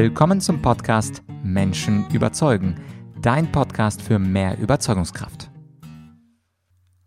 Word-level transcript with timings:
Willkommen 0.00 0.40
zum 0.40 0.62
Podcast 0.62 1.24
Menschen 1.42 2.08
überzeugen, 2.12 2.80
dein 3.20 3.50
Podcast 3.50 4.00
für 4.00 4.20
mehr 4.20 4.56
Überzeugungskraft. 4.56 5.50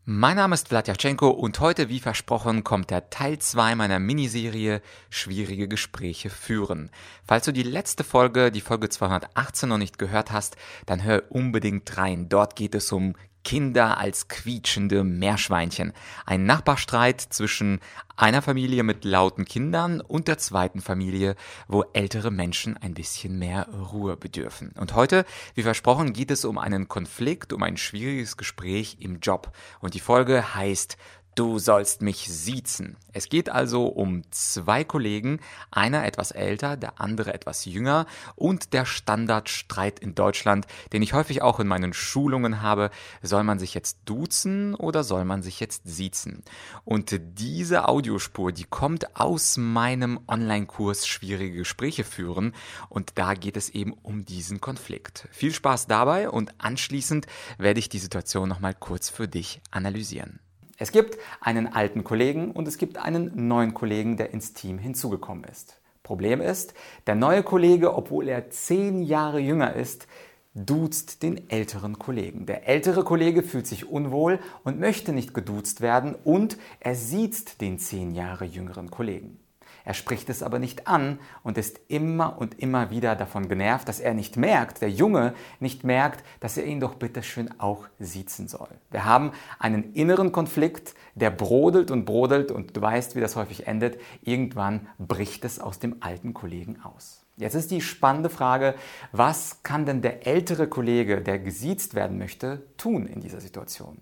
Mein 0.03 0.35
Name 0.35 0.55
ist 0.55 0.67
Vladyachenko 0.67 1.29
und 1.29 1.57
heute, 1.61 1.87
wie 1.87 2.01
versprochen, 2.01 2.65
kommt 2.65 2.89
der 2.89 3.09
Teil 3.09 3.39
2 3.39 3.75
meiner 3.75 3.99
Miniserie 3.99 4.81
Schwierige 5.09 5.69
Gespräche 5.69 6.29
führen. 6.29 6.91
Falls 7.23 7.45
du 7.45 7.53
die 7.53 7.63
letzte 7.63 8.03
Folge, 8.03 8.51
die 8.51 8.59
Folge 8.59 8.89
218 8.89 9.69
noch 9.69 9.77
nicht 9.77 9.97
gehört 9.97 10.33
hast, 10.33 10.57
dann 10.85 11.01
hör 11.01 11.23
unbedingt 11.29 11.95
rein. 11.95 12.27
Dort 12.27 12.57
geht 12.57 12.75
es 12.75 12.91
um 12.91 13.15
Kinder 13.43 13.97
als 13.97 14.27
quietschende 14.27 15.03
Meerschweinchen. 15.03 15.93
Ein 16.25 16.45
Nachbarstreit 16.45 17.21
zwischen 17.21 17.79
einer 18.15 18.41
Familie 18.41 18.83
mit 18.83 19.03
lauten 19.03 19.45
Kindern 19.45 19.99
und 19.99 20.27
der 20.27 20.37
zweiten 20.37 20.81
Familie, 20.81 21.35
wo 21.67 21.83
ältere 21.93 22.29
Menschen 22.29 22.77
ein 22.77 22.93
bisschen 22.93 23.39
mehr 23.39 23.67
Ruhe 23.69 24.15
bedürfen. 24.15 24.73
Und 24.79 24.93
heute, 24.93 25.25
wie 25.55 25.63
versprochen, 25.63 26.13
geht 26.13 26.29
es 26.29 26.45
um 26.45 26.57
einen 26.57 26.87
Konflikt, 26.87 27.51
um 27.51 27.63
ein 27.63 27.77
schwieriges 27.77 28.37
Gespräch 28.37 28.97
im 28.99 29.19
Job. 29.19 29.51
Und 29.79 29.95
die 29.95 29.99
Folge 29.99 30.53
heißt 30.55 30.97
Du 31.33 31.59
sollst 31.59 32.01
mich 32.01 32.27
siezen. 32.27 32.97
Es 33.13 33.29
geht 33.29 33.49
also 33.49 33.85
um 33.85 34.23
zwei 34.31 34.83
Kollegen, 34.83 35.39
einer 35.71 36.05
etwas 36.05 36.31
älter, 36.31 36.75
der 36.75 36.99
andere 36.99 37.33
etwas 37.33 37.63
jünger 37.63 38.05
und 38.35 38.73
der 38.73 38.85
Standardstreit 38.85 39.99
in 39.99 40.13
Deutschland, 40.13 40.67
den 40.91 41.01
ich 41.01 41.13
häufig 41.13 41.41
auch 41.41 41.61
in 41.61 41.67
meinen 41.67 41.93
Schulungen 41.93 42.61
habe, 42.61 42.91
soll 43.21 43.45
man 43.45 43.59
sich 43.59 43.73
jetzt 43.73 43.99
duzen 44.03 44.75
oder 44.75 45.05
soll 45.05 45.23
man 45.23 45.41
sich 45.41 45.61
jetzt 45.61 45.83
siezen? 45.85 46.43
Und 46.83 47.17
diese 47.21 47.87
Audiospur, 47.87 48.51
die 48.51 48.65
kommt 48.65 49.15
aus 49.15 49.55
meinem 49.55 50.19
Online-Kurs 50.27 51.07
Schwierige 51.07 51.55
Gespräche 51.55 52.03
führen 52.03 52.53
und 52.89 53.13
da 53.15 53.35
geht 53.35 53.55
es 53.55 53.69
eben 53.69 53.93
um 53.93 54.25
diesen 54.25 54.59
Konflikt. 54.59 55.29
Viel 55.31 55.53
Spaß 55.53 55.87
dabei 55.87 56.29
und 56.29 56.53
anschließend 56.57 57.25
werde 57.57 57.79
ich 57.79 57.87
die 57.87 57.99
Situation 57.99 58.49
nochmal 58.49 58.73
kurz 58.73 59.09
für 59.09 59.29
dich 59.29 59.61
analysieren. 59.71 60.41
Es 60.81 60.91
gibt 60.91 61.19
einen 61.41 61.67
alten 61.67 62.03
Kollegen 62.03 62.49
und 62.49 62.67
es 62.67 62.79
gibt 62.79 62.97
einen 62.97 63.47
neuen 63.47 63.75
Kollegen, 63.75 64.17
der 64.17 64.33
ins 64.33 64.53
Team 64.53 64.79
hinzugekommen 64.79 65.43
ist. 65.43 65.79
Problem 66.01 66.41
ist, 66.41 66.73
der 67.05 67.13
neue 67.13 67.43
Kollege, 67.43 67.93
obwohl 67.93 68.27
er 68.27 68.49
zehn 68.49 69.03
Jahre 69.03 69.37
jünger 69.37 69.75
ist, 69.75 70.07
duzt 70.55 71.21
den 71.21 71.51
älteren 71.51 71.99
Kollegen. 71.99 72.47
Der 72.47 72.67
ältere 72.67 73.03
Kollege 73.03 73.43
fühlt 73.43 73.67
sich 73.67 73.91
unwohl 73.91 74.39
und 74.63 74.79
möchte 74.79 75.13
nicht 75.13 75.35
geduzt 75.35 75.81
werden 75.81 76.15
und 76.15 76.57
er 76.79 76.95
sieht 76.95 77.61
den 77.61 77.77
zehn 77.77 78.15
Jahre 78.15 78.45
jüngeren 78.45 78.89
Kollegen. 78.89 79.39
Er 79.85 79.93
spricht 79.93 80.29
es 80.29 80.43
aber 80.43 80.59
nicht 80.59 80.87
an 80.87 81.19
und 81.43 81.57
ist 81.57 81.79
immer 81.87 82.37
und 82.37 82.59
immer 82.59 82.89
wieder 82.91 83.15
davon 83.15 83.47
genervt, 83.47 83.87
dass 83.87 83.99
er 83.99 84.13
nicht 84.13 84.37
merkt, 84.37 84.81
der 84.81 84.89
Junge 84.89 85.33
nicht 85.59 85.83
merkt, 85.83 86.23
dass 86.39 86.57
er 86.57 86.65
ihn 86.65 86.79
doch 86.79 86.95
bitteschön 86.95 87.59
auch 87.59 87.85
siezen 87.99 88.47
soll. 88.47 88.69
Wir 88.89 89.05
haben 89.05 89.31
einen 89.59 89.93
inneren 89.93 90.31
Konflikt, 90.31 90.95
der 91.15 91.31
brodelt 91.31 91.91
und 91.91 92.05
brodelt 92.05 92.51
und 92.51 92.75
du 92.77 92.81
weißt, 92.81 93.15
wie 93.15 93.21
das 93.21 93.35
häufig 93.35 93.67
endet. 93.67 93.99
Irgendwann 94.21 94.87
bricht 94.97 95.45
es 95.45 95.59
aus 95.59 95.79
dem 95.79 95.97
alten 95.99 96.33
Kollegen 96.33 96.79
aus. 96.81 97.25
Jetzt 97.37 97.55
ist 97.55 97.71
die 97.71 97.81
spannende 97.81 98.29
Frage, 98.29 98.75
was 99.11 99.63
kann 99.63 99.85
denn 99.85 100.01
der 100.01 100.27
ältere 100.27 100.67
Kollege, 100.67 101.21
der 101.21 101.39
gesiezt 101.39 101.95
werden 101.95 102.17
möchte, 102.17 102.63
tun 102.77 103.07
in 103.07 103.21
dieser 103.21 103.41
Situation? 103.41 103.99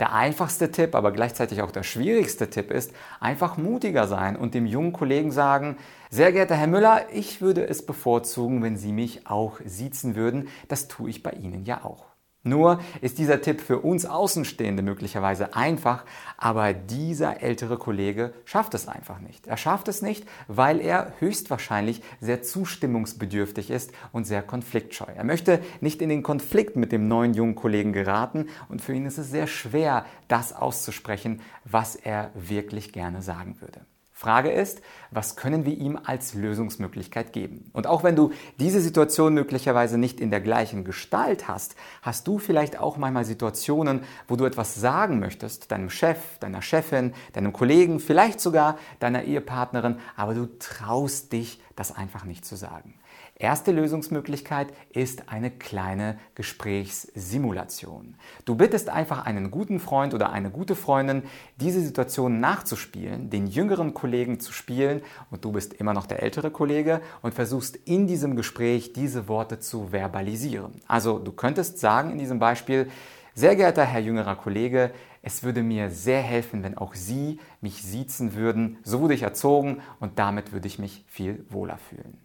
Der 0.00 0.12
einfachste 0.12 0.70
Tipp, 0.70 0.94
aber 0.94 1.12
gleichzeitig 1.12 1.62
auch 1.62 1.70
der 1.70 1.82
schwierigste 1.82 2.50
Tipp 2.50 2.70
ist, 2.70 2.92
einfach 3.20 3.56
mutiger 3.56 4.06
sein 4.06 4.36
und 4.36 4.54
dem 4.54 4.66
jungen 4.66 4.92
Kollegen 4.92 5.32
sagen, 5.32 5.76
sehr 6.10 6.32
geehrter 6.32 6.56
Herr 6.56 6.66
Müller, 6.66 7.06
ich 7.12 7.40
würde 7.40 7.66
es 7.66 7.84
bevorzugen, 7.84 8.62
wenn 8.62 8.76
Sie 8.76 8.92
mich 8.92 9.26
auch 9.26 9.60
siezen 9.64 10.16
würden. 10.16 10.48
Das 10.68 10.88
tue 10.88 11.10
ich 11.10 11.22
bei 11.22 11.32
Ihnen 11.32 11.64
ja 11.64 11.84
auch. 11.84 12.17
Nur 12.44 12.80
ist 13.00 13.18
dieser 13.18 13.42
Tipp 13.42 13.60
für 13.60 13.80
uns 13.80 14.06
Außenstehende 14.06 14.82
möglicherweise 14.82 15.54
einfach, 15.56 16.04
aber 16.36 16.72
dieser 16.72 17.42
ältere 17.42 17.78
Kollege 17.78 18.32
schafft 18.44 18.74
es 18.74 18.86
einfach 18.86 19.18
nicht. 19.18 19.48
Er 19.48 19.56
schafft 19.56 19.88
es 19.88 20.02
nicht, 20.02 20.24
weil 20.46 20.80
er 20.80 21.12
höchstwahrscheinlich 21.18 22.00
sehr 22.20 22.42
zustimmungsbedürftig 22.42 23.70
ist 23.70 23.92
und 24.12 24.24
sehr 24.24 24.42
konfliktscheu. 24.42 25.06
Er 25.14 25.24
möchte 25.24 25.60
nicht 25.80 26.00
in 26.00 26.08
den 26.08 26.22
Konflikt 26.22 26.76
mit 26.76 26.92
dem 26.92 27.08
neuen 27.08 27.34
jungen 27.34 27.56
Kollegen 27.56 27.92
geraten 27.92 28.46
und 28.68 28.82
für 28.82 28.94
ihn 28.94 29.06
ist 29.06 29.18
es 29.18 29.30
sehr 29.30 29.48
schwer, 29.48 30.06
das 30.28 30.52
auszusprechen, 30.52 31.42
was 31.64 31.96
er 31.96 32.30
wirklich 32.34 32.92
gerne 32.92 33.20
sagen 33.20 33.60
würde. 33.60 33.80
Frage 34.18 34.50
ist, 34.50 34.82
was 35.12 35.36
können 35.36 35.64
wir 35.64 35.78
ihm 35.78 35.96
als 36.02 36.34
Lösungsmöglichkeit 36.34 37.32
geben? 37.32 37.70
Und 37.72 37.86
auch 37.86 38.02
wenn 38.02 38.16
du 38.16 38.32
diese 38.58 38.80
Situation 38.80 39.32
möglicherweise 39.32 39.96
nicht 39.96 40.18
in 40.18 40.32
der 40.32 40.40
gleichen 40.40 40.82
Gestalt 40.82 41.46
hast, 41.46 41.76
hast 42.02 42.26
du 42.26 42.40
vielleicht 42.40 42.80
auch 42.80 42.96
manchmal 42.96 43.24
Situationen, 43.24 44.02
wo 44.26 44.34
du 44.34 44.44
etwas 44.44 44.74
sagen 44.74 45.20
möchtest, 45.20 45.70
deinem 45.70 45.88
Chef, 45.88 46.18
deiner 46.40 46.62
Chefin, 46.62 47.14
deinem 47.34 47.52
Kollegen, 47.52 48.00
vielleicht 48.00 48.40
sogar 48.40 48.76
deiner 48.98 49.22
Ehepartnerin, 49.22 50.00
aber 50.16 50.34
du 50.34 50.46
traust 50.58 51.32
dich, 51.32 51.62
das 51.76 51.94
einfach 51.94 52.24
nicht 52.24 52.44
zu 52.44 52.56
sagen. 52.56 52.98
Erste 53.36 53.70
Lösungsmöglichkeit 53.70 54.68
ist 54.90 55.28
eine 55.28 55.50
kleine 55.50 56.18
Gesprächssimulation. 56.34 58.16
Du 58.44 58.56
bittest 58.56 58.88
einfach 58.88 59.24
einen 59.24 59.50
guten 59.50 59.78
Freund 59.78 60.12
oder 60.12 60.30
eine 60.32 60.50
gute 60.50 60.74
Freundin, 60.74 61.22
diese 61.56 61.80
Situation 61.80 62.40
nachzuspielen, 62.40 63.30
den 63.30 63.46
jüngeren 63.46 63.94
Kollegen 63.94 64.40
zu 64.40 64.52
spielen 64.52 65.02
und 65.30 65.44
du 65.44 65.52
bist 65.52 65.74
immer 65.74 65.94
noch 65.94 66.06
der 66.06 66.22
ältere 66.22 66.50
Kollege 66.50 67.00
und 67.22 67.34
versuchst 67.34 67.76
in 67.76 68.06
diesem 68.06 68.34
Gespräch 68.34 68.92
diese 68.92 69.28
Worte 69.28 69.60
zu 69.60 69.92
verbalisieren. 69.92 70.80
Also 70.88 71.18
du 71.18 71.30
könntest 71.30 71.78
sagen 71.78 72.10
in 72.10 72.18
diesem 72.18 72.38
Beispiel, 72.38 72.88
sehr 73.34 73.54
geehrter 73.54 73.84
Herr 73.84 74.00
jüngerer 74.00 74.34
Kollege, 74.34 74.90
es 75.22 75.44
würde 75.44 75.62
mir 75.62 75.90
sehr 75.90 76.22
helfen, 76.22 76.64
wenn 76.64 76.76
auch 76.76 76.94
Sie 76.94 77.38
mich 77.60 77.82
siezen 77.82 78.34
würden. 78.34 78.78
So 78.82 79.00
wurde 79.00 79.14
ich 79.14 79.22
erzogen 79.22 79.80
und 80.00 80.18
damit 80.18 80.52
würde 80.52 80.66
ich 80.66 80.80
mich 80.80 81.04
viel 81.06 81.46
wohler 81.48 81.78
fühlen. 81.78 82.18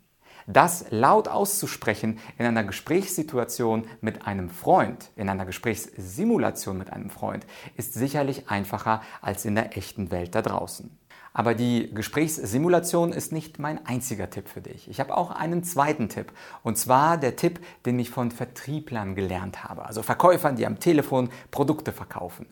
Das 0.48 0.86
laut 0.90 1.28
auszusprechen 1.28 2.20
in 2.38 2.46
einer 2.46 2.64
Gesprächssituation 2.64 3.86
mit 4.02 4.28
einem 4.28 4.50
Freund, 4.50 5.12
in 5.16 5.30
einer 5.30 5.46
Gesprächssimulation 5.46 6.78
mit 6.78 6.92
einem 6.92 7.10
Freund, 7.10 7.46
ist 7.78 7.94
sicherlich 7.94 8.50
einfacher 8.50 9.02
als 9.22 9.46
in 9.46 9.56
der 9.56 9.78
echten 9.78 10.12
Welt 10.12 10.36
da 10.36 10.42
draußen. 10.42 10.98
Aber 11.36 11.56
die 11.56 11.92
Gesprächssimulation 11.94 13.12
ist 13.12 13.32
nicht 13.32 13.58
mein 13.58 13.84
einziger 13.88 14.30
Tipp 14.30 14.48
für 14.48 14.62
dich. 14.62 14.88
Ich 14.88 15.00
habe 15.00 15.18
auch 15.18 15.32
einen 15.32 15.64
zweiten 15.64 16.08
Tipp. 16.08 16.32
Und 16.62 16.78
zwar 16.78 17.18
der 17.18 17.36
Tipp, 17.36 17.60
den 17.88 17.98
ich 17.98 18.12
von 18.12 18.30
Vertrieblern 18.30 19.16
gelernt 19.16 19.64
habe. 19.64 19.86
Also 19.86 20.04
Verkäufern, 20.04 20.56
die 20.56 20.68
am 20.68 20.80
Telefon 20.80 21.30
Produkte 21.50 21.92
verkaufen. 21.92 22.46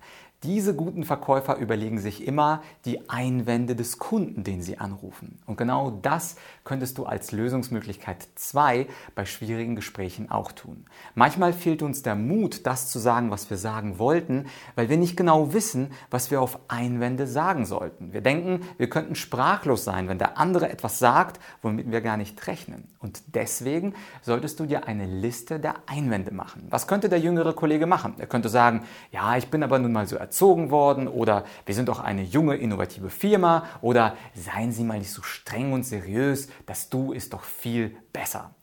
Diese 0.43 0.73
guten 0.73 1.03
Verkäufer 1.03 1.57
überlegen 1.57 1.99
sich 1.99 2.25
immer 2.25 2.63
die 2.85 3.11
Einwände 3.11 3.75
des 3.75 3.99
Kunden, 3.99 4.43
den 4.43 4.63
sie 4.63 4.79
anrufen. 4.79 5.37
Und 5.45 5.55
genau 5.55 5.91
das 6.01 6.35
könntest 6.63 6.97
du 6.97 7.05
als 7.05 7.31
Lösungsmöglichkeit 7.31 8.27
2 8.33 8.87
bei 9.13 9.25
schwierigen 9.25 9.75
Gesprächen 9.75 10.31
auch 10.31 10.51
tun. 10.51 10.85
Manchmal 11.13 11.53
fehlt 11.53 11.83
uns 11.83 12.01
der 12.01 12.15
Mut, 12.15 12.65
das 12.65 12.89
zu 12.89 12.97
sagen, 12.97 13.29
was 13.29 13.51
wir 13.51 13.57
sagen 13.57 13.99
wollten, 13.99 14.47
weil 14.73 14.89
wir 14.89 14.97
nicht 14.97 15.15
genau 15.15 15.53
wissen, 15.53 15.91
was 16.09 16.31
wir 16.31 16.41
auf 16.41 16.57
Einwände 16.69 17.27
sagen 17.27 17.67
sollten. 17.67 18.11
Wir 18.11 18.21
denken, 18.21 18.61
wir 18.79 18.89
könnten 18.89 19.13
sprachlos 19.13 19.83
sein, 19.83 20.07
wenn 20.07 20.17
der 20.17 20.39
andere 20.39 20.71
etwas 20.71 20.97
sagt, 20.97 21.39
womit 21.61 21.91
wir 21.91 22.01
gar 22.01 22.17
nicht 22.17 22.47
rechnen. 22.47 22.87
Und 22.97 23.21
deswegen 23.35 23.93
solltest 24.23 24.59
du 24.59 24.65
dir 24.65 24.87
eine 24.87 25.05
Liste 25.05 25.59
der 25.59 25.75
Einwände 25.85 26.33
machen. 26.33 26.65
Was 26.71 26.87
könnte 26.87 27.09
der 27.09 27.19
jüngere 27.19 27.53
Kollege 27.53 27.85
machen? 27.85 28.15
Er 28.17 28.25
könnte 28.25 28.49
sagen, 28.49 28.85
ja, 29.11 29.37
ich 29.37 29.49
bin 29.49 29.61
aber 29.61 29.77
nun 29.77 29.91
mal 29.91 30.07
so 30.07 30.17
erzogen 30.31 30.71
worden 30.71 31.09
oder 31.09 31.43
wir 31.65 31.75
sind 31.75 31.89
doch 31.89 31.99
eine 31.99 32.23
junge, 32.23 32.55
innovative 32.55 33.09
Firma 33.09 33.65
oder 33.81 34.15
seien 34.33 34.71
Sie 34.71 34.85
mal 34.85 34.97
nicht 34.97 35.11
so 35.11 35.21
streng 35.21 35.73
und 35.73 35.83
seriös, 35.83 36.47
das 36.65 36.89
Du 36.89 37.11
ist 37.11 37.33
doch 37.33 37.43
viel 37.43 37.97
besser. 38.13 38.55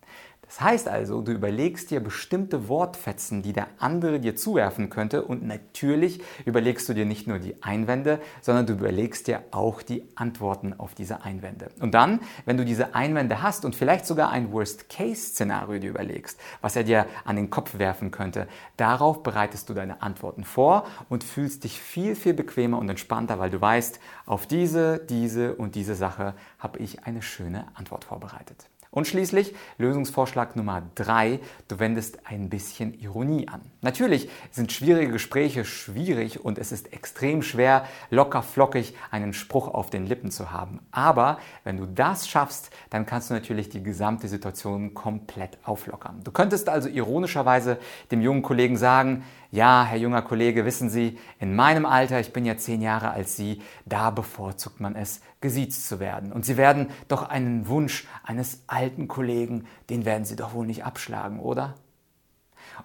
Das 0.48 0.62
heißt 0.62 0.88
also, 0.88 1.20
du 1.20 1.32
überlegst 1.32 1.90
dir 1.90 2.00
bestimmte 2.00 2.68
Wortfetzen, 2.68 3.42
die 3.42 3.52
der 3.52 3.68
andere 3.78 4.18
dir 4.18 4.34
zuwerfen 4.34 4.88
könnte 4.88 5.22
und 5.22 5.46
natürlich 5.46 6.22
überlegst 6.46 6.88
du 6.88 6.94
dir 6.94 7.04
nicht 7.04 7.26
nur 7.26 7.38
die 7.38 7.62
Einwände, 7.62 8.18
sondern 8.40 8.64
du 8.64 8.72
überlegst 8.72 9.26
dir 9.26 9.42
auch 9.50 9.82
die 9.82 10.08
Antworten 10.14 10.72
auf 10.72 10.94
diese 10.94 11.22
Einwände. 11.22 11.68
Und 11.80 11.92
dann, 11.92 12.20
wenn 12.46 12.56
du 12.56 12.64
diese 12.64 12.94
Einwände 12.94 13.42
hast 13.42 13.66
und 13.66 13.76
vielleicht 13.76 14.06
sogar 14.06 14.30
ein 14.30 14.50
Worst-Case-Szenario 14.50 15.80
dir 15.80 15.90
überlegst, 15.90 16.40
was 16.62 16.76
er 16.76 16.84
dir 16.84 17.04
an 17.26 17.36
den 17.36 17.50
Kopf 17.50 17.78
werfen 17.78 18.10
könnte, 18.10 18.48
darauf 18.78 19.22
bereitest 19.22 19.68
du 19.68 19.74
deine 19.74 20.00
Antworten 20.00 20.44
vor 20.44 20.86
und 21.10 21.24
fühlst 21.24 21.64
dich 21.64 21.78
viel, 21.78 22.16
viel 22.16 22.32
bequemer 22.32 22.78
und 22.78 22.88
entspannter, 22.88 23.38
weil 23.38 23.50
du 23.50 23.60
weißt, 23.60 24.00
auf 24.24 24.46
diese, 24.46 24.98
diese 24.98 25.54
und 25.56 25.74
diese 25.74 25.94
Sache 25.94 26.34
habe 26.58 26.78
ich 26.78 27.04
eine 27.04 27.20
schöne 27.20 27.66
Antwort 27.74 28.04
vorbereitet. 28.04 28.70
Und 28.90 29.06
schließlich 29.06 29.54
Lösungsvorschlag 29.76 30.56
Nummer 30.56 30.82
drei: 30.94 31.40
du 31.68 31.78
wendest 31.78 32.26
ein 32.26 32.48
bisschen 32.48 32.94
Ironie 32.94 33.48
an. 33.48 33.60
Natürlich 33.80 34.28
sind 34.50 34.72
schwierige 34.72 35.12
Gespräche 35.12 35.64
schwierig 35.64 36.44
und 36.44 36.58
es 36.58 36.72
ist 36.72 36.92
extrem 36.92 37.42
schwer, 37.42 37.84
locker 38.10 38.42
flockig 38.42 38.94
einen 39.10 39.32
Spruch 39.34 39.68
auf 39.68 39.90
den 39.90 40.06
Lippen 40.06 40.30
zu 40.30 40.50
haben. 40.50 40.80
Aber 40.90 41.38
wenn 41.64 41.76
du 41.76 41.86
das 41.86 42.28
schaffst, 42.28 42.70
dann 42.90 43.06
kannst 43.06 43.30
du 43.30 43.34
natürlich 43.34 43.68
die 43.68 43.82
gesamte 43.82 44.28
Situation 44.28 44.94
komplett 44.94 45.58
auflockern. 45.64 46.22
Du 46.24 46.32
könntest 46.32 46.68
also 46.68 46.88
ironischerweise 46.88 47.78
dem 48.10 48.22
jungen 48.22 48.42
Kollegen 48.42 48.76
sagen, 48.76 49.24
ja, 49.50 49.84
Herr 49.84 49.98
junger 49.98 50.22
Kollege, 50.22 50.64
wissen 50.64 50.90
Sie, 50.90 51.18
in 51.40 51.56
meinem 51.56 51.86
Alter, 51.86 52.20
ich 52.20 52.32
bin 52.32 52.44
ja 52.44 52.56
zehn 52.56 52.82
Jahre 52.82 53.10
als 53.10 53.36
Sie, 53.36 53.62
da 53.86 54.10
bevorzugt 54.10 54.80
man 54.80 54.94
es, 54.94 55.20
gesiezt 55.40 55.88
zu 55.88 56.00
werden. 56.00 56.32
Und 56.32 56.44
Sie 56.44 56.56
werden 56.56 56.88
doch 57.08 57.28
einen 57.28 57.66
Wunsch 57.68 58.06
eines 58.22 58.62
alten 58.66 59.08
Kollegen, 59.08 59.66
den 59.88 60.04
werden 60.04 60.24
Sie 60.24 60.36
doch 60.36 60.52
wohl 60.52 60.66
nicht 60.66 60.84
abschlagen, 60.84 61.40
oder? 61.40 61.74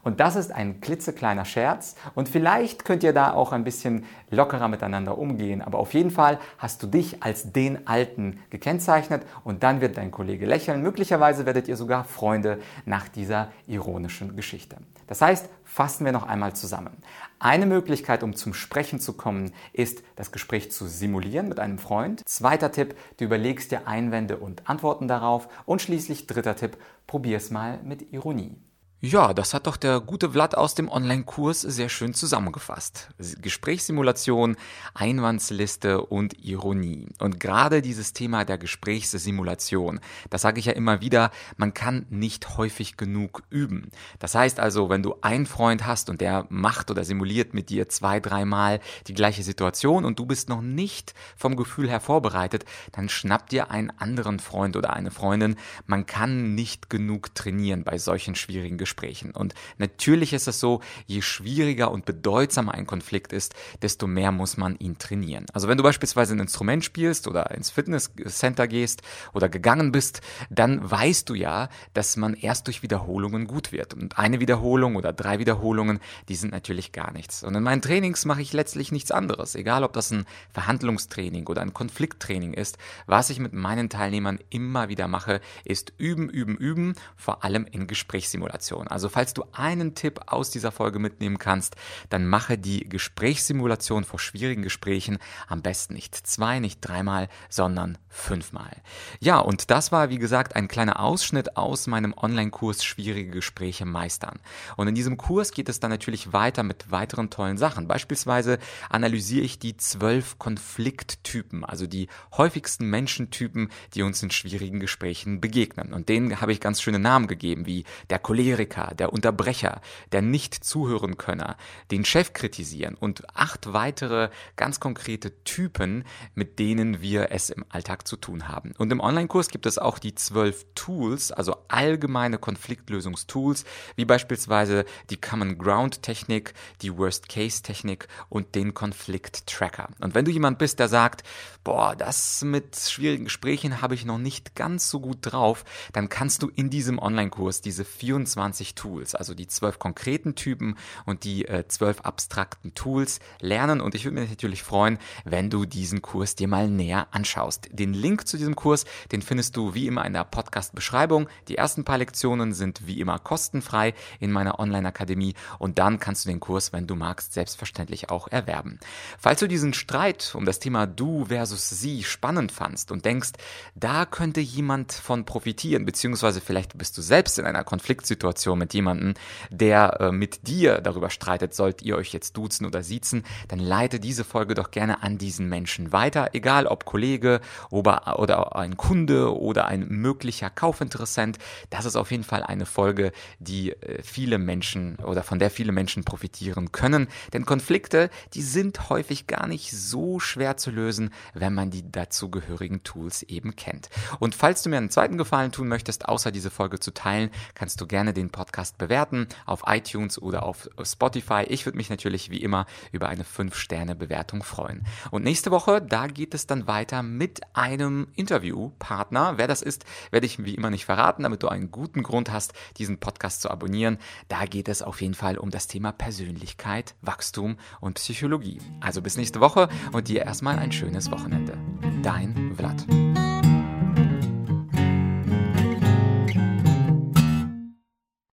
Und 0.04 0.20
das 0.20 0.36
ist 0.36 0.52
ein 0.52 0.82
klitzekleiner 0.82 1.46
Scherz 1.46 1.96
und 2.16 2.30
vielleicht 2.30 2.86
könnt 2.86 3.04
ihr 3.04 3.14
da 3.14 3.34
auch 3.34 3.52
ein 3.52 3.64
bisschen 3.64 4.06
lockerer 4.30 4.68
miteinander 4.68 5.18
umgehen. 5.18 5.62
Aber 5.62 5.80
auf 5.80 5.94
jeden 5.94 6.12
Fall 6.12 6.40
hast 6.58 6.84
du 6.84 6.88
dich 6.88 7.24
als 7.24 7.52
den 7.52 7.88
Alten 7.88 8.40
gekennzeichnet 8.50 9.24
und 9.44 9.64
dann 9.64 9.82
wird 9.82 9.98
dein 9.98 10.12
Kollege 10.12 10.46
lächeln. 10.46 10.82
Möglicherweise 10.82 11.46
werdet 11.46 11.68
ihr 11.68 11.78
sogar 11.78 12.04
Freunde 12.04 12.60
nach 12.86 13.08
dieser 13.08 13.52
ironischen 13.68 14.36
Geschichte. 14.36 14.78
Das 15.08 15.22
heißt, 15.22 15.50
fassen 15.64 16.06
wir 16.06 16.12
noch 16.12 16.28
einmal 16.28 16.54
zusammen. 16.56 16.98
Eine 17.40 17.66
Möglichkeit, 17.66 18.24
um 18.24 18.36
zum 18.36 18.54
Sprechen 18.54 19.00
zu 19.00 19.14
kommen, 19.14 19.52
ist, 19.74 20.04
das 20.16 20.32
Gespräch 20.32 20.72
zu 20.72 20.88
simulieren 20.88 21.50
mit 21.50 21.60
einem 21.60 21.78
Freund. 21.78 22.28
Zweiter 22.28 22.72
Tipp, 22.72 22.96
du 23.18 23.26
überlegst 23.26 23.72
dir 23.72 23.88
Einwände 23.88 24.38
und 24.38 24.70
Antworten 24.70 25.08
darauf. 25.08 25.50
Und 25.66 25.82
schließlich 25.82 26.28
dritter 26.28 26.56
Tipp, 26.56 26.78
probier 27.06 27.38
es 27.38 27.52
mal 27.52 27.80
mit 27.84 28.14
Ironie. 28.14 28.56
Ja, 29.06 29.34
das 29.34 29.54
hat 29.54 29.68
doch 29.68 29.76
der 29.76 30.00
gute 30.00 30.30
Vlad 30.30 30.56
aus 30.56 30.76
dem 30.76 30.88
Online-Kurs 30.88 31.60
sehr 31.60 31.90
schön 31.90 32.14
zusammengefasst. 32.14 33.10
Gesprächssimulation, 33.42 34.56
Einwandsliste 34.94 36.06
und 36.06 36.42
Ironie. 36.42 37.10
Und 37.20 37.38
gerade 37.42 37.82
dieses 37.82 38.14
Thema 38.14 38.46
der 38.46 38.58
Gesprächssimulation, 38.58 40.00
das 40.30 40.44
sage 40.44 40.60
ich 40.62 40.68
ja 40.68 40.72
immer 40.72 41.02
wieder, 41.02 41.32
man 41.58 41.74
kann 41.74 42.06
nicht 42.12 42.56
häufig 42.58 42.96
genug 42.96 43.44
üben. 43.50 43.90
Das 44.20 44.36
heißt 44.36 44.62
also, 44.62 44.90
wenn 44.90 45.04
du 45.04 45.16
einen 45.20 45.48
Freund 45.48 45.86
hast 45.86 46.10
und 46.10 46.22
der 46.22 46.46
macht 46.48 46.90
oder 46.90 47.04
simuliert 47.04 47.54
mit 47.54 47.70
dir 47.70 47.90
zwei, 47.90 48.22
dreimal 48.22 48.80
die 49.08 49.14
gleiche 49.14 49.44
Situation 49.44 50.06
und 50.06 50.18
du 50.18 50.26
bist 50.26 50.48
noch 50.48 50.62
nicht 50.62 51.14
vom 51.36 51.58
Gefühl 51.58 51.90
her 51.90 52.00
vorbereitet, 52.00 52.64
dann 52.94 53.10
schnapp 53.10 53.50
dir 53.50 53.70
einen 53.70 53.90
anderen 53.90 54.40
Freund 54.40 54.78
oder 54.78 54.94
eine 54.94 55.12
Freundin. 55.12 55.58
Man 55.88 56.06
kann 56.06 56.56
nicht 56.56 56.90
genug 56.90 57.36
trainieren 57.36 57.84
bei 57.84 57.98
solchen 57.98 58.36
schwierigen 58.36 58.78
Gesprächen. 58.78 58.93
Gesprächen. 58.94 59.32
Und 59.32 59.56
natürlich 59.80 60.34
ist 60.34 60.48
es 60.48 60.60
so, 60.60 60.82
je 61.08 61.22
schwieriger 61.22 61.92
und 61.92 62.06
bedeutsamer 62.06 62.74
ein 62.74 62.86
Konflikt 62.86 63.34
ist, 63.34 63.56
desto 63.82 64.06
mehr 64.06 64.32
muss 64.32 64.56
man 64.58 64.76
ihn 64.78 65.00
trainieren. 65.00 65.48
Also 65.52 65.68
wenn 65.68 65.78
du 65.78 65.84
beispielsweise 65.84 66.36
ein 66.36 66.40
Instrument 66.40 66.86
spielst 66.86 67.28
oder 67.28 67.50
ins 67.52 67.72
Fitnesscenter 67.72 68.68
gehst 68.68 69.02
oder 69.34 69.50
gegangen 69.50 69.92
bist, 69.92 70.22
dann 70.52 70.80
weißt 70.90 71.28
du 71.28 71.34
ja, 71.34 71.70
dass 71.94 72.18
man 72.18 72.36
erst 72.36 72.68
durch 72.68 72.84
Wiederholungen 72.84 73.48
gut 73.48 73.72
wird. 73.72 73.96
Und 73.96 74.20
eine 74.20 74.40
Wiederholung 74.40 74.96
oder 74.96 75.12
drei 75.12 75.40
Wiederholungen, 75.40 76.00
die 76.30 76.36
sind 76.36 76.52
natürlich 76.52 76.92
gar 76.92 77.12
nichts. 77.12 77.44
Und 77.44 77.56
in 77.56 77.64
meinen 77.64 77.82
Trainings 77.82 78.26
mache 78.26 78.42
ich 78.42 78.54
letztlich 78.54 78.92
nichts 78.92 79.12
anderes. 79.12 79.56
Egal, 79.56 79.84
ob 79.84 79.94
das 79.94 80.12
ein 80.12 80.26
Verhandlungstraining 80.52 81.48
oder 81.48 81.62
ein 81.62 81.74
Konflikttraining 81.74 82.54
ist. 82.54 82.78
Was 83.08 83.32
ich 83.32 83.40
mit 83.40 83.54
meinen 83.54 83.90
Teilnehmern 83.90 84.40
immer 84.52 84.90
wieder 84.90 85.08
mache, 85.08 85.42
ist 85.66 85.94
üben, 85.98 86.30
üben, 86.30 86.58
üben, 86.58 86.94
vor 87.16 87.44
allem 87.44 87.66
in 87.66 87.88
Gesprächssimulationen. 87.88 88.83
Gesprächssimulation. 88.84 88.88
Also 88.88 89.10
falls 89.10 89.34
du 89.34 89.44
einen 89.52 89.96
Tipp 89.96 90.22
aus 90.28 90.50
dieser 90.50 90.72
Folge 90.72 91.00
mitnehmen 91.00 91.38
kannst, 91.38 91.76
dann 92.10 92.28
mache 92.28 92.58
die 92.58 92.88
Gesprächssimulation 92.88 94.04
vor 94.04 94.20
schwierigen 94.20 94.62
Gesprächen 94.62 95.18
am 95.48 95.62
besten 95.62 95.94
nicht 95.94 96.16
zwei, 96.16 96.60
nicht 96.60 96.82
dreimal, 96.82 97.30
sondern 97.50 97.98
fünfmal. 98.10 98.72
Ja, 99.20 99.40
und 99.40 99.72
das 99.72 99.92
war, 99.92 100.10
wie 100.10 100.20
gesagt, 100.20 100.56
ein 100.56 100.68
kleiner 100.68 101.00
Ausschnitt 101.00 101.58
aus 101.58 101.88
meinem 101.88 102.14
Online-Kurs 102.14 102.84
Schwierige 102.84 103.32
Gespräche 103.32 103.86
meistern. 103.86 104.40
Und 104.78 104.88
in 104.88 104.96
diesem 104.96 105.18
Kurs 105.18 105.52
geht 105.52 105.70
es 105.70 105.80
dann 105.80 105.92
natürlich 105.92 106.34
weiter 106.34 106.64
mit 106.64 106.92
weiteren 106.92 107.30
tollen 107.30 107.58
Sachen. 107.58 107.88
Beispielsweise 107.88 108.60
analysiere 108.90 109.46
ich 109.46 109.60
die 109.60 109.78
zwölf 109.78 110.38
Konflikttypen, 110.38 111.64
also 111.64 111.88
die 111.88 112.08
häufigsten 112.38 112.90
Menschentypen, 112.90 113.70
die 113.94 114.04
uns 114.04 114.22
in 114.22 114.32
schwierigen 114.32 114.80
Gesprächen 114.80 115.42
begegnen. 115.42 115.94
Und 115.94 116.10
denen 116.10 116.40
habe 116.42 116.52
ich 116.52 116.60
ganz 116.60 116.82
schöne 116.82 117.00
Namen 117.00 117.28
gegeben, 117.28 117.66
wie 117.66 117.86
der 118.10 118.20
Choleriker, 118.20 118.63
Kritiker, 118.64 118.94
der 118.96 119.14
Unterbrecher, 119.14 119.82
der 120.12 120.22
Nicht-Zuhören-Könner, 120.22 121.58
den 121.92 122.06
Chef 122.06 122.34
kritisieren 122.34 122.96
und 122.96 123.24
acht 123.36 123.74
weitere 123.74 124.30
ganz 124.56 124.80
konkrete 124.80 125.44
Typen, 125.44 126.06
mit 126.36 126.60
denen 126.60 127.02
wir 127.02 127.32
es 127.32 127.50
im 127.50 127.66
Alltag 127.70 128.08
zu 128.08 128.16
tun 128.16 128.48
haben. 128.48 128.74
Und 128.78 128.92
im 128.92 129.00
Online-Kurs 129.00 129.50
gibt 129.50 129.66
es 129.66 129.78
auch 129.78 130.00
die 130.00 130.16
zwölf 130.16 130.66
Tools, 130.76 131.32
also 131.32 131.58
allgemeine 131.68 132.38
Konfliktlösungstools, 132.38 133.66
wie 133.96 134.06
beispielsweise 134.06 134.86
die 135.10 135.20
Common 135.20 135.58
Ground-Technik, 135.58 136.54
die 136.82 136.98
Worst-Case-Technik 136.98 138.08
und 138.30 138.56
den 138.56 138.74
Konflikt-Tracker. 138.74 139.90
Und 140.00 140.16
wenn 140.16 140.26
du 140.26 140.32
jemand 140.32 140.58
bist, 140.58 140.80
der 140.80 140.88
sagt, 140.88 141.24
boah, 141.64 141.96
das 141.96 142.44
mit 142.44 142.76
schwierigen 142.76 143.26
Gesprächen 143.26 143.82
habe 143.82 143.96
ich 143.96 144.06
noch 144.06 144.18
nicht 144.18 144.56
ganz 144.56 144.90
so 144.90 145.00
gut 145.00 145.20
drauf, 145.22 145.64
dann 145.92 146.10
kannst 146.10 146.44
du 146.44 146.50
in 146.50 146.70
diesem 146.70 147.00
Online-Kurs 147.00 147.62
diese 147.62 147.86
24 147.86 148.53
20 148.54 148.76
Tools, 148.76 149.16
also 149.16 149.34
die 149.34 149.48
zwölf 149.48 149.80
konkreten 149.80 150.36
Typen 150.36 150.78
und 151.06 151.24
die 151.24 151.46
äh, 151.46 151.68
zwölf 151.68 152.00
äh, 152.00 152.04
abstrakten 152.04 152.76
Tools 152.76 153.20
lernen. 153.40 153.82
Und 153.82 153.96
ich 153.96 154.06
würde 154.06 154.20
mich 154.20 154.30
natürlich 154.30 154.62
freuen, 154.62 155.00
wenn 155.26 155.50
du 155.50 155.66
diesen 155.66 156.02
Kurs 156.02 156.36
dir 156.36 156.48
mal 156.48 156.70
näher 156.70 157.08
anschaust. 157.12 157.70
Den 157.72 157.94
Link 157.94 158.28
zu 158.28 158.38
diesem 158.38 158.56
Kurs, 158.56 158.86
den 159.12 159.24
findest 159.24 159.58
du 159.58 159.74
wie 159.74 159.88
immer 159.88 160.06
in 160.06 160.14
der 160.14 160.24
Podcast-Beschreibung. 160.24 161.28
Die 161.48 161.58
ersten 161.58 161.84
paar 161.84 161.98
Lektionen 161.98 162.54
sind 162.54 162.86
wie 162.86 163.00
immer 163.00 163.18
kostenfrei 163.18 163.96
in 164.20 164.32
meiner 164.32 164.60
Online-Akademie 164.60 165.34
und 165.58 165.80
dann 165.80 166.00
kannst 166.00 166.26
du 166.26 166.30
den 166.30 166.40
Kurs, 166.40 166.74
wenn 166.74 166.86
du 166.86 166.96
magst, 166.96 167.34
selbstverständlich 167.34 168.12
auch 168.12 168.28
erwerben. 168.28 168.80
Falls 169.18 169.40
du 169.40 169.48
diesen 169.48 169.74
Streit 169.74 170.36
um 170.36 170.46
das 170.46 170.60
Thema 170.60 170.86
du 170.86 171.26
versus 171.26 171.70
sie 171.70 172.04
spannend 172.04 172.52
fandst 172.52 172.92
und 172.92 173.06
denkst, 173.06 173.32
da 173.74 174.06
könnte 174.06 174.42
jemand 174.42 174.94
von 174.94 175.26
profitieren, 175.26 175.86
beziehungsweise 175.86 176.40
vielleicht 176.40 176.78
bist 176.78 176.98
du 176.98 177.02
selbst 177.02 177.40
in 177.40 177.46
einer 177.46 177.64
Konfliktsituation, 177.64 178.43
Konversation 178.44 178.60
mit 178.60 178.74
jemandem, 178.74 179.14
der 179.50 180.00
äh, 180.00 180.12
mit 180.12 180.48
dir 180.48 180.82
darüber 180.82 181.10
streitet, 181.10 181.54
sollt 181.54 181.82
ihr 181.82 181.96
euch 181.96 182.14
jetzt 182.14 182.36
duzen 182.38 182.66
oder 182.66 182.84
siezen, 182.84 183.24
dann 183.48 183.60
leite 183.60 184.00
diese 184.00 184.24
Folge 184.24 184.54
doch 184.54 184.72
gerne 184.72 185.02
an 185.04 185.18
diesen 185.18 185.48
Menschen 185.48 185.92
weiter, 185.92 186.30
egal 186.34 186.68
ob 186.68 186.86
Kollege 186.86 187.40
oder, 187.70 188.20
oder 188.20 188.56
ein 188.56 188.78
Kunde 188.78 189.36
oder 189.36 189.66
ein 189.68 189.88
möglicher 189.88 190.50
Kaufinteressent. 190.50 191.38
Das 191.70 191.86
ist 191.86 191.96
auf 191.96 192.12
jeden 192.12 192.24
Fall 192.24 192.44
eine 192.44 192.66
Folge, 192.66 193.12
die 193.40 193.72
äh, 193.72 194.02
viele 194.04 194.38
Menschen 194.38 194.98
oder 194.98 195.24
von 195.24 195.40
der 195.40 195.50
viele 195.50 195.72
Menschen 195.72 196.04
profitieren 196.04 196.72
können. 196.72 197.08
Denn 197.32 197.46
Konflikte, 197.46 198.10
die 198.34 198.42
sind 198.42 198.90
häufig 198.90 199.28
gar 199.28 199.48
nicht 199.48 199.72
so 199.72 200.20
schwer 200.20 200.58
zu 200.58 200.72
lösen, 200.72 201.12
wenn 201.34 201.54
man 201.54 201.72
die 201.72 201.90
dazugehörigen 201.90 202.84
Tools 202.84 203.24
eben 203.24 203.56
kennt. 203.56 203.90
Und 204.20 204.36
falls 204.36 204.64
du 204.64 204.70
mir 204.70 204.78
einen 204.78 204.90
zweiten 204.90 205.18
Gefallen 205.18 205.52
tun 205.52 205.68
möchtest, 205.68 206.10
außer 206.10 206.32
diese 206.32 206.50
Folge 206.50 206.80
zu 206.80 206.94
teilen, 206.94 207.30
kannst 207.54 207.80
du 207.80 207.88
gerne 207.88 208.14
den 208.14 208.33
Podcast 208.34 208.78
bewerten 208.78 209.28
auf 209.46 209.64
iTunes 209.68 210.22
oder 210.22 210.44
auf 210.44 210.70
Spotify. 210.84 211.46
Ich 211.48 211.66
würde 211.66 211.78
mich 211.78 211.90
natürlich 211.90 212.30
wie 212.30 212.42
immer 212.42 212.66
über 212.92 213.08
eine 213.08 213.24
5-Sterne-Bewertung 213.24 214.44
freuen. 214.44 214.86
Und 215.12 215.24
nächste 215.24 215.52
Woche, 215.52 215.82
da 215.82 216.08
geht 216.08 216.34
es 216.34 216.48
dann 216.48 216.68
weiter 216.68 217.02
mit 217.02 217.40
einem 217.54 218.10
Interviewpartner. 218.16 219.38
Wer 219.38 219.48
das 219.48 219.62
ist, 219.62 219.86
werde 220.12 220.26
ich 220.26 220.44
wie 220.44 220.56
immer 220.56 220.70
nicht 220.70 220.84
verraten, 220.84 221.24
damit 221.24 221.44
du 221.44 221.48
einen 221.48 221.72
guten 221.72 222.04
Grund 222.04 222.30
hast, 222.30 222.52
diesen 222.78 223.00
Podcast 223.00 223.42
zu 223.42 223.50
abonnieren. 223.50 223.98
Da 224.28 224.46
geht 224.46 224.68
es 224.68 224.82
auf 224.82 225.02
jeden 225.02 225.14
Fall 225.14 225.38
um 225.38 225.50
das 225.50 225.68
Thema 225.68 225.94
Persönlichkeit, 225.94 226.96
Wachstum 227.02 227.58
und 227.80 227.94
Psychologie. 227.96 228.60
Also 228.82 229.02
bis 229.02 229.16
nächste 229.16 229.40
Woche 229.40 229.70
und 229.94 230.10
dir 230.10 230.24
erstmal 230.24 230.60
ein 230.60 230.74
schönes 230.74 231.10
Wochenende. 231.12 231.58
Dein 232.02 232.54
Vlad. 232.58 232.86